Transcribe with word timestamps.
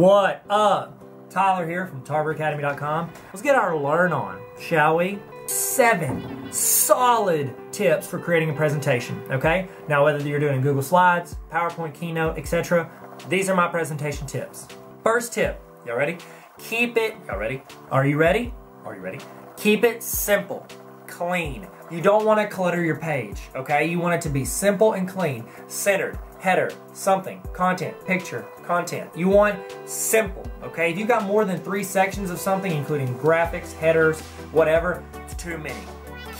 What 0.00 0.46
up? 0.48 0.98
Tyler 1.28 1.68
here 1.68 1.86
from 1.86 2.02
TarverAcademy.com. 2.02 3.10
Let's 3.26 3.42
get 3.42 3.54
our 3.54 3.76
learn 3.76 4.14
on, 4.14 4.40
shall 4.58 4.96
we? 4.96 5.18
Seven 5.44 6.50
solid 6.50 7.54
tips 7.70 8.06
for 8.06 8.18
creating 8.18 8.48
a 8.48 8.54
presentation, 8.54 9.20
okay? 9.30 9.68
Now, 9.88 10.02
whether 10.02 10.26
you're 10.26 10.40
doing 10.40 10.62
Google 10.62 10.80
Slides, 10.82 11.36
PowerPoint, 11.52 11.92
Keynote, 11.92 12.38
etc., 12.38 12.90
these 13.28 13.50
are 13.50 13.54
my 13.54 13.68
presentation 13.68 14.26
tips. 14.26 14.68
First 15.02 15.34
tip, 15.34 15.60
y'all 15.84 15.98
ready? 15.98 16.16
Keep 16.56 16.96
it, 16.96 17.14
y'all 17.26 17.36
ready? 17.36 17.62
Are 17.90 18.06
you 18.06 18.16
ready? 18.16 18.54
Are 18.86 18.94
you 18.94 19.02
ready? 19.02 19.18
Keep 19.58 19.84
it 19.84 20.02
simple, 20.02 20.66
clean. 21.08 21.68
You 21.90 22.00
don't 22.00 22.24
want 22.24 22.40
to 22.40 22.46
clutter 22.46 22.82
your 22.82 22.96
page, 22.96 23.38
okay? 23.54 23.84
You 23.84 23.98
want 23.98 24.14
it 24.14 24.22
to 24.22 24.30
be 24.30 24.46
simple 24.46 24.94
and 24.94 25.06
clean, 25.06 25.44
centered, 25.68 26.18
header, 26.40 26.72
something, 26.94 27.40
content, 27.52 27.94
picture, 28.06 28.46
content. 28.64 29.10
You 29.14 29.28
want 29.28 29.58
simple, 29.84 30.44
okay? 30.62 30.90
If 30.90 30.98
you've 30.98 31.06
got 31.06 31.24
more 31.24 31.44
than 31.44 31.58
three 31.58 31.84
sections 31.84 32.30
of 32.30 32.38
something, 32.38 32.72
including 32.72 33.14
graphics, 33.18 33.72
headers, 33.74 34.20
whatever, 34.52 35.04
it's 35.22 35.34
too 35.34 35.58
many. 35.58 35.80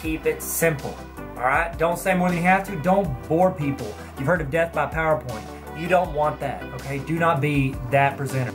Keep 0.00 0.24
it 0.24 0.42
simple, 0.42 0.96
all 1.36 1.42
right? 1.42 1.76
Don't 1.78 1.98
say 1.98 2.14
more 2.14 2.28
than 2.28 2.38
you 2.38 2.44
have 2.44 2.66
to. 2.68 2.76
Don't 2.80 3.08
bore 3.28 3.52
people. 3.52 3.94
You've 4.18 4.26
heard 4.26 4.40
of 4.40 4.50
death 4.50 4.72
by 4.72 4.86
PowerPoint. 4.86 5.44
You 5.78 5.86
don't 5.86 6.14
want 6.14 6.40
that, 6.40 6.62
okay? 6.74 6.98
Do 7.00 7.18
not 7.18 7.40
be 7.42 7.74
that 7.90 8.16
presenter. 8.16 8.54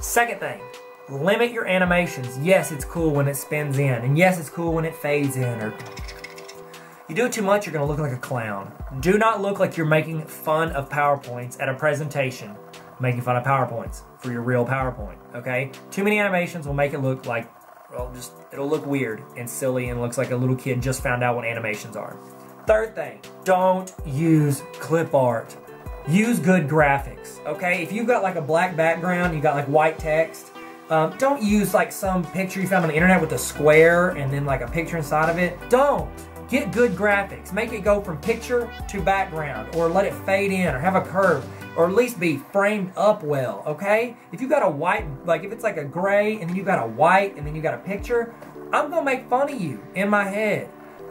Second 0.00 0.38
thing, 0.38 0.60
limit 1.08 1.50
your 1.50 1.66
animations. 1.66 2.38
Yes, 2.38 2.70
it's 2.70 2.84
cool 2.84 3.10
when 3.10 3.26
it 3.26 3.34
spins 3.34 3.78
in, 3.78 3.94
and 3.94 4.16
yes, 4.16 4.38
it's 4.38 4.50
cool 4.50 4.72
when 4.72 4.84
it 4.84 4.94
fades 4.94 5.36
in, 5.36 5.60
or 5.60 5.74
you 7.08 7.14
do 7.14 7.26
it 7.26 7.32
too 7.32 7.42
much, 7.42 7.66
you're 7.66 7.72
gonna 7.72 7.86
look 7.86 7.98
like 7.98 8.12
a 8.12 8.16
clown. 8.16 8.72
Do 9.00 9.18
not 9.18 9.42
look 9.42 9.58
like 9.58 9.76
you're 9.76 9.84
making 9.84 10.24
fun 10.26 10.70
of 10.72 10.88
PowerPoints 10.88 11.60
at 11.60 11.68
a 11.68 11.74
presentation, 11.74 12.56
making 12.98 13.20
fun 13.20 13.36
of 13.36 13.44
PowerPoints 13.44 14.02
for 14.18 14.32
your 14.32 14.40
real 14.40 14.64
PowerPoint, 14.64 15.16
okay? 15.34 15.70
Too 15.90 16.02
many 16.02 16.18
animations 16.18 16.66
will 16.66 16.74
make 16.74 16.94
it 16.94 17.00
look 17.00 17.26
like, 17.26 17.50
well, 17.92 18.10
just, 18.14 18.32
it'll 18.52 18.68
look 18.68 18.86
weird 18.86 19.22
and 19.36 19.48
silly 19.48 19.90
and 19.90 20.00
looks 20.00 20.16
like 20.16 20.30
a 20.30 20.36
little 20.36 20.56
kid 20.56 20.80
just 20.80 21.02
found 21.02 21.22
out 21.22 21.36
what 21.36 21.44
animations 21.44 21.94
are. 21.94 22.16
Third 22.66 22.94
thing, 22.94 23.20
don't 23.44 23.92
use 24.06 24.62
clip 24.74 25.12
art. 25.12 25.54
Use 26.08 26.38
good 26.38 26.68
graphics, 26.68 27.44
okay? 27.46 27.82
If 27.82 27.92
you've 27.92 28.06
got 28.06 28.22
like 28.22 28.36
a 28.36 28.42
black 28.42 28.76
background, 28.76 29.34
you 29.34 29.42
got 29.42 29.56
like 29.56 29.66
white 29.66 29.98
text, 29.98 30.52
um, 30.90 31.14
don't 31.18 31.42
use 31.42 31.74
like 31.74 31.92
some 31.92 32.24
picture 32.24 32.60
you 32.60 32.68
found 32.68 32.84
on 32.84 32.88
the 32.88 32.94
internet 32.94 33.20
with 33.20 33.32
a 33.32 33.38
square 33.38 34.10
and 34.10 34.32
then 34.32 34.44
like 34.44 34.60
a 34.60 34.68
picture 34.68 34.96
inside 34.96 35.30
of 35.30 35.38
it. 35.38 35.58
Don't. 35.68 36.10
Get 36.48 36.72
good 36.72 36.92
graphics. 36.92 37.52
Make 37.52 37.72
it 37.72 37.82
go 37.82 38.00
from 38.00 38.18
picture 38.18 38.70
to 38.88 39.00
background 39.00 39.74
or 39.74 39.88
let 39.88 40.04
it 40.04 40.14
fade 40.26 40.52
in 40.52 40.74
or 40.74 40.78
have 40.78 40.94
a 40.94 41.00
curve 41.00 41.44
or 41.76 41.86
at 41.86 41.94
least 41.94 42.20
be 42.20 42.36
framed 42.52 42.92
up 42.96 43.22
well, 43.22 43.62
okay? 43.66 44.16
If 44.32 44.40
you 44.40 44.48
got 44.48 44.64
a 44.64 44.70
white, 44.70 45.06
like 45.26 45.44
if 45.44 45.52
it's 45.52 45.64
like 45.64 45.76
a 45.76 45.84
gray 45.84 46.40
and 46.40 46.48
then 46.48 46.56
you 46.56 46.62
got 46.62 46.82
a 46.82 46.86
white 46.86 47.36
and 47.36 47.46
then 47.46 47.54
you 47.54 47.62
got 47.62 47.74
a 47.74 47.78
picture, 47.78 48.34
I'm 48.72 48.90
gonna 48.90 49.04
make 49.04 49.28
fun 49.28 49.52
of 49.52 49.60
you 49.60 49.82
in 49.94 50.08
my 50.08 50.24
head. 50.24 50.68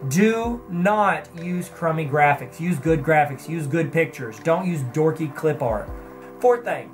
Do 0.10 0.62
not 0.70 1.30
use 1.42 1.70
crummy 1.70 2.06
graphics. 2.06 2.60
Use 2.60 2.78
good 2.78 3.04
graphics. 3.04 3.48
Use 3.48 3.68
good 3.68 3.92
pictures. 3.92 4.40
Don't 4.40 4.68
use 4.68 4.82
dorky 4.82 5.34
clip 5.34 5.62
art. 5.62 5.90
Fourth 6.40 6.66
thing, 6.66 6.92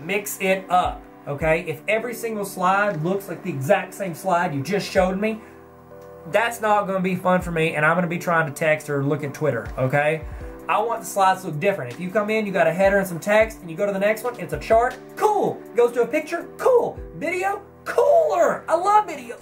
mix 0.00 0.40
it 0.40 0.64
up, 0.70 1.02
okay? 1.28 1.60
If 1.66 1.82
every 1.86 2.14
single 2.14 2.46
slide 2.46 3.02
looks 3.04 3.28
like 3.28 3.42
the 3.42 3.50
exact 3.50 3.92
same 3.92 4.14
slide 4.14 4.54
you 4.54 4.62
just 4.62 4.90
showed 4.90 5.20
me, 5.20 5.40
that's 6.32 6.60
not 6.60 6.86
to 6.86 7.00
be 7.00 7.16
fun 7.16 7.40
for 7.40 7.50
me, 7.50 7.74
and 7.74 7.84
I'm 7.84 8.00
to 8.00 8.08
be 8.08 8.18
trying 8.18 8.46
to 8.46 8.52
text 8.52 8.90
or 8.90 9.04
look 9.04 9.24
at 9.24 9.34
Twitter, 9.34 9.66
okay? 9.78 10.24
I 10.68 10.78
want 10.78 11.00
the 11.00 11.06
slides 11.06 11.42
to 11.42 11.48
look 11.48 11.60
different. 11.60 11.92
If 11.92 12.00
you 12.00 12.10
come 12.10 12.28
in, 12.28 12.44
you 12.44 12.52
got 12.52 12.66
a 12.66 12.72
header 12.72 12.98
and 12.98 13.06
some 13.06 13.20
text, 13.20 13.60
and 13.60 13.70
you 13.70 13.76
go 13.76 13.86
to 13.86 13.92
the 13.92 13.98
next 13.98 14.24
one, 14.24 14.38
it's 14.40 14.52
a 14.52 14.58
chart, 14.58 14.96
cool. 15.14 15.60
Goes 15.76 15.92
to 15.92 16.02
a 16.02 16.06
picture, 16.06 16.48
cool. 16.58 16.98
Video, 17.16 17.62
cooler. 17.84 18.64
I 18.68 18.74
love 18.74 19.06
video. 19.06 19.36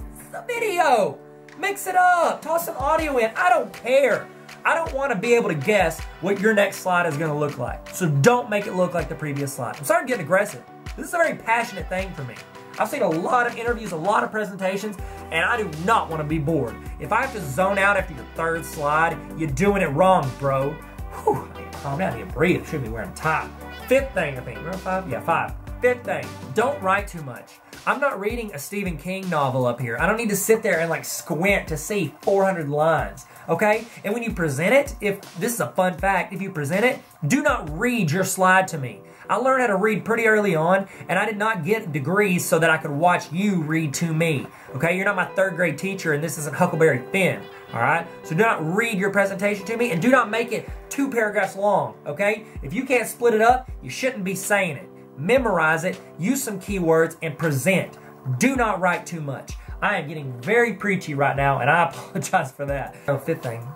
Video. 0.47 1.19
Mix 1.59 1.87
it 1.87 1.97
up. 1.97 2.43
Toss 2.43 2.67
some 2.67 2.77
audio 2.77 3.17
in. 3.19 3.31
I 3.37 3.49
don't 3.49 3.73
care. 3.73 4.29
I 4.65 4.75
don't 4.75 4.93
want 4.93 5.13
to 5.13 5.19
be 5.19 5.35
able 5.35 5.49
to 5.49 5.55
guess 5.55 6.01
what 6.21 6.41
your 6.41 6.53
next 6.53 6.79
slide 6.79 7.07
is 7.07 7.17
going 7.17 7.31
to 7.31 7.39
look 7.39 7.59
like. 7.59 7.89
So 7.91 8.09
don't 8.09 8.51
make 8.51 8.67
it 8.67 8.75
look 8.75 8.93
like 8.93 9.09
the 9.09 9.15
previous 9.15 9.55
slide. 9.55 9.77
I'm 9.77 9.85
starting 9.85 10.09
to 10.09 10.13
get 10.13 10.21
aggressive. 10.21 10.63
This 10.97 11.09
is 11.09 11.15
a 11.15 11.19
very 11.19 11.37
passionate 11.37 11.89
thing 11.89 12.13
for 12.13 12.25
me. 12.25 12.35
I've 12.79 12.89
seen 12.89 13.03
a 13.03 13.09
lot 13.09 13.47
of 13.47 13.57
interviews, 13.57 13.93
a 13.93 13.97
lot 13.97 14.25
of 14.25 14.31
presentations, 14.31 14.97
and 15.31 15.45
I 15.45 15.57
do 15.57 15.71
not 15.85 16.11
want 16.11 16.21
to 16.23 16.29
be 16.29 16.39
bored. 16.39 16.75
If 16.99 17.13
I 17.13 17.23
have 17.23 17.33
to 17.35 17.41
zone 17.41 17.79
out 17.79 17.97
after 17.97 18.15
your 18.15 18.25
third 18.35 18.65
slide, 18.65 19.17
you're 19.39 19.51
doing 19.51 19.83
it 19.83 19.87
wrong, 19.87 20.31
bro. 20.39 20.71
Whew, 20.71 21.49
I 21.55 21.61
need 21.61 21.73
to 21.73 21.79
calm 21.79 21.99
down, 21.99 22.19
I 22.19 22.25
breathe. 22.25 22.69
Should 22.69 22.83
be 22.83 22.89
wearing 22.89 23.11
a 23.11 23.15
tie. 23.15 23.49
Fifth 23.87 24.13
thing, 24.15 24.37
I 24.37 24.41
think. 24.41 24.59
Remember 24.59 24.79
five? 24.79 25.09
Yeah, 25.09 25.21
five. 25.21 25.53
Fifth 25.81 26.05
thing, 26.05 26.27
don't 26.55 26.81
write 26.83 27.07
too 27.07 27.23
much. 27.23 27.59
I'm 27.87 28.01
not 28.01 28.19
reading 28.19 28.53
a 28.55 28.59
Stephen 28.59 28.97
King 28.97 29.29
novel 29.29 29.67
up 29.67 29.79
here. 29.79 29.99
I 30.01 30.07
don't 30.07 30.17
need 30.17 30.31
to 30.31 30.37
sit 30.37 30.63
there 30.63 30.81
and 30.81 30.89
like 30.89 31.05
squint 31.05 31.69
to 31.69 31.77
see 31.77 32.15
400 32.23 32.69
lines, 32.71 33.27
okay? 33.49 33.87
And 34.05 34.15
when 34.15 34.23
you 34.23 34.33
present 34.33 34.75
it, 34.75 34.95
if 35.01 35.21
this 35.37 35.55
is 35.55 35.61
a 35.61 35.69
fun 35.69 35.97
fact, 35.99 36.33
if 36.33 36.43
you 36.43 36.51
present 36.51 36.85
it, 36.85 37.01
do 37.27 37.43
not 37.43 37.79
read 37.79 38.11
your 38.11 38.25
slide 38.25 38.69
to 38.69 38.79
me. 38.79 39.01
I 39.29 39.37
learned 39.37 39.63
how 39.63 39.69
to 39.69 39.77
read 39.77 40.05
pretty 40.05 40.27
early 40.27 40.55
on, 40.55 40.87
and 41.09 41.19
I 41.19 41.25
did 41.25 41.39
not 41.39 41.65
get 41.65 41.93
degrees 41.93 42.45
so 42.45 42.59
that 42.59 42.69
I 42.69 42.77
could 42.77 42.91
watch 42.91 43.33
you 43.33 43.63
read 43.63 43.95
to 43.95 44.13
me. 44.13 44.47
Okay, 44.75 44.97
you're 44.97 45.07
not 45.07 45.17
my 45.17 45.25
third 45.25 45.57
grade 45.57 45.79
teacher, 45.79 46.13
and 46.13 46.23
this 46.23 46.37
isn't 46.37 46.55
Huckleberry 46.55 47.03
Finn. 47.11 47.43
All 47.73 47.81
right, 47.81 48.07
so 48.23 48.37
do 48.37 48.43
not 48.43 48.65
read 48.65 48.99
your 48.99 49.11
presentation 49.11 49.65
to 49.67 49.77
me, 49.77 49.91
and 49.93 50.03
do 50.03 50.11
not 50.11 50.31
make 50.31 50.53
it 50.53 50.69
two 50.91 51.11
paragraphs 51.11 51.57
long. 51.57 51.95
Okay, 52.07 52.45
if 52.63 52.75
you 52.75 52.85
can't 52.85 53.09
split 53.09 53.35
it 53.35 53.41
up, 53.41 53.71
you 53.83 53.91
shouldn't 53.91 54.25
be 54.25 54.35
saying 54.35 54.77
it. 54.77 54.89
Memorize 55.17 55.85
it, 55.85 56.01
use 56.19 56.43
some 56.43 56.61
keywords, 56.61 57.17
and 57.23 57.39
present. 57.39 57.99
Do 58.39 58.57
not 58.57 58.81
write 58.81 59.07
too 59.07 59.21
much. 59.21 59.55
I 59.85 59.99
am 59.99 60.09
getting 60.09 60.33
very 60.41 60.73
preachy 60.73 61.13
right 61.13 61.37
now, 61.37 61.59
and 61.59 61.69
I 61.69 61.83
apologize 61.91 62.51
for 62.51 62.65
that. 62.65 62.97
So, 63.05 63.19
fifth 63.19 63.43
thing. 63.43 63.69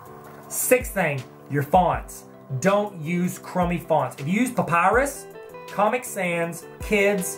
Sixth 0.47 0.91
thing, 0.91 1.21
your 1.51 1.61
fonts. 1.61 2.23
Don't 2.61 2.99
use 2.99 3.37
crummy 3.37 3.77
fonts. 3.77 4.15
If 4.19 4.27
you 4.27 4.41
use 4.41 4.49
Papyrus, 4.49 5.27
Comic 5.67 6.03
Sans, 6.03 6.65
kids, 6.81 7.37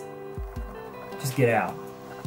just 1.20 1.36
get 1.36 1.50
out. 1.50 1.74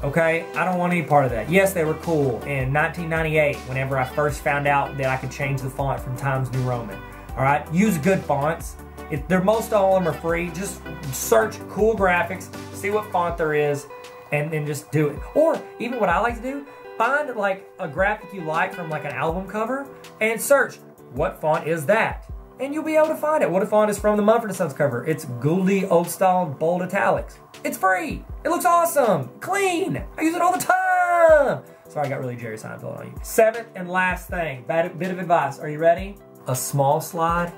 Okay? 0.03 0.45
I 0.53 0.65
don't 0.65 0.77
want 0.77 0.93
any 0.93 1.01
part 1.01 1.25
of 1.25 1.31
that. 1.31 1.49
Yes, 1.49 1.73
they 1.73 1.83
were 1.83 1.95
cool 1.95 2.39
in 2.43 2.71
1998 2.71 3.55
whenever 3.67 3.97
I 3.97 4.05
first 4.05 4.43
found 4.43 4.67
out 4.67 4.95
that 4.97 5.07
I 5.07 5.17
could 5.17 5.31
change 5.31 5.63
the 5.63 5.69
font 5.71 5.99
from 5.99 6.15
Times 6.15 6.51
New 6.51 6.61
Roman. 6.61 7.01
Alright? 7.31 7.73
Use 7.73 7.97
good 7.97 8.19
fonts. 8.19 8.75
If 9.09 9.27
they're 9.27 9.43
most 9.43 9.73
all 9.73 9.97
of 9.97 10.03
them 10.03 10.13
are 10.13 10.17
free, 10.19 10.51
just 10.51 10.79
search 11.11 11.57
cool 11.69 11.95
graphics, 11.95 12.55
see 12.75 12.91
what 12.91 13.11
font 13.11 13.35
there 13.35 13.55
is, 13.55 13.87
and 14.35 14.51
then 14.51 14.65
just 14.65 14.91
do 14.91 15.07
it. 15.07 15.19
Or 15.33 15.61
even 15.79 15.99
what 15.99 16.09
I 16.09 16.19
like 16.19 16.35
to 16.37 16.41
do, 16.41 16.65
find 16.97 17.35
like 17.35 17.69
a 17.79 17.87
graphic 17.87 18.33
you 18.33 18.41
like 18.41 18.73
from 18.73 18.89
like 18.89 19.05
an 19.05 19.11
album 19.11 19.47
cover 19.47 19.87
and 20.21 20.39
search 20.39 20.77
what 21.13 21.39
font 21.39 21.67
is 21.67 21.85
that 21.85 22.29
and 22.59 22.73
you'll 22.73 22.83
be 22.83 22.95
able 22.95 23.07
to 23.07 23.15
find 23.15 23.43
it. 23.43 23.49
What 23.49 23.63
if 23.63 23.69
font 23.69 23.89
is 23.89 23.99
from 23.99 24.17
the 24.17 24.23
Mumford 24.23 24.53
& 24.55 24.55
Sons 24.55 24.73
cover? 24.73 25.05
It's 25.05 25.25
Goudy 25.25 25.89
Old 25.89 26.09
Style 26.09 26.45
Bold 26.45 26.81
Italics. 26.81 27.39
It's 27.63 27.77
free. 27.77 28.23
It 28.43 28.49
looks 28.49 28.65
awesome. 28.65 29.29
Clean. 29.39 30.03
I 30.17 30.21
use 30.21 30.35
it 30.35 30.41
all 30.41 30.53
the 30.53 30.59
time. 30.59 31.63
Sorry, 31.89 32.07
I 32.07 32.09
got 32.09 32.19
really 32.19 32.35
Jerry 32.35 32.57
Seinfeld 32.57 32.99
on 32.99 33.07
you. 33.07 33.13
Seventh 33.23 33.67
and 33.75 33.89
last 33.89 34.29
thing, 34.29 34.63
bad, 34.67 34.97
bit 34.97 35.11
of 35.11 35.19
advice. 35.19 35.59
Are 35.59 35.69
you 35.69 35.79
ready? 35.79 36.15
A 36.47 36.55
small 36.55 37.01
slide 37.01 37.51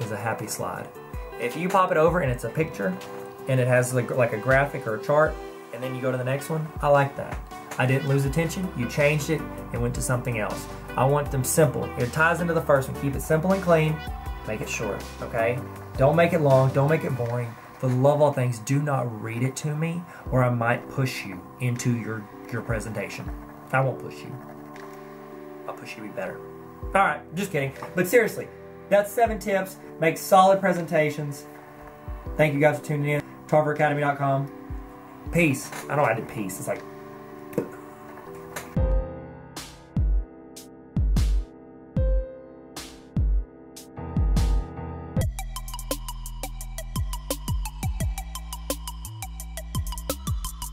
is 0.00 0.10
a 0.10 0.16
happy 0.16 0.46
slide. 0.46 0.88
If 1.40 1.56
you 1.56 1.68
pop 1.68 1.90
it 1.90 1.96
over 1.96 2.20
and 2.20 2.30
it's 2.30 2.44
a 2.44 2.48
picture 2.48 2.96
and 3.48 3.58
it 3.60 3.66
has 3.66 3.94
like, 3.94 4.10
like 4.10 4.32
a 4.32 4.38
graphic 4.38 4.86
or 4.86 4.96
a 4.96 5.02
chart, 5.02 5.34
and 5.72 5.82
then 5.82 5.94
you 5.94 6.00
go 6.00 6.12
to 6.12 6.18
the 6.18 6.24
next 6.24 6.50
one, 6.50 6.66
I 6.80 6.88
like 6.88 7.16
that. 7.16 7.38
I 7.78 7.86
didn't 7.86 8.08
lose 8.08 8.24
attention, 8.24 8.70
you 8.76 8.88
changed 8.88 9.30
it 9.30 9.40
and 9.72 9.80
went 9.80 9.94
to 9.94 10.02
something 10.02 10.38
else. 10.38 10.66
I 10.96 11.04
want 11.04 11.30
them 11.30 11.44
simple. 11.44 11.84
It 11.98 12.12
ties 12.12 12.40
into 12.40 12.52
the 12.52 12.60
first 12.60 12.90
one. 12.90 13.00
Keep 13.00 13.14
it 13.14 13.22
simple 13.22 13.52
and 13.52 13.62
clean 13.62 13.96
make 14.46 14.60
it 14.60 14.68
short, 14.68 15.02
okay? 15.20 15.58
Don't 15.96 16.16
make 16.16 16.32
it 16.32 16.40
long, 16.40 16.72
don't 16.72 16.88
make 16.88 17.04
it 17.04 17.16
boring. 17.16 17.52
For 17.78 17.88
the 17.88 17.96
love 17.96 18.16
of 18.16 18.22
all 18.22 18.32
things, 18.32 18.60
do 18.60 18.80
not 18.80 19.22
read 19.22 19.42
it 19.42 19.56
to 19.56 19.74
me 19.74 20.02
or 20.30 20.44
I 20.44 20.50
might 20.50 20.88
push 20.90 21.24
you 21.24 21.40
into 21.60 21.96
your, 21.98 22.26
your 22.52 22.62
presentation. 22.62 23.28
I 23.72 23.80
won't 23.80 23.98
push 23.98 24.20
you. 24.20 24.36
I'll 25.66 25.74
push 25.74 25.96
you 25.96 26.02
to 26.02 26.08
be 26.08 26.14
better. 26.14 26.38
All 26.86 26.92
right, 26.92 27.34
just 27.34 27.50
kidding. 27.50 27.72
But 27.94 28.06
seriously, 28.06 28.48
that's 28.88 29.10
seven 29.10 29.38
tips. 29.38 29.76
Make 30.00 30.18
solid 30.18 30.60
presentations. 30.60 31.46
Thank 32.36 32.54
you 32.54 32.60
guys 32.60 32.78
for 32.78 32.84
tuning 32.84 33.10
in. 33.10 33.22
TarverAcademy.com. 33.46 34.61
Peace. 35.30 35.70
I 35.88 35.96
know 35.96 36.04
I 36.04 36.14
did 36.14 36.28
peace. 36.28 36.58
It's 36.58 36.68
like 36.68 36.82